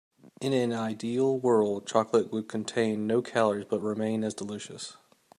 In 0.41 0.51
an 0.51 0.73
ideal 0.73 1.37
world, 1.37 1.85
chocolate 1.85 2.31
would 2.31 2.47
contain 2.49 3.05
no 3.05 3.21
calories 3.21 3.67
but 3.69 3.81
remain 3.81 4.23
as 4.23 4.33
delicious. 4.33 4.97